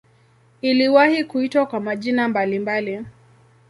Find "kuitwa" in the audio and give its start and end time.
1.23-1.65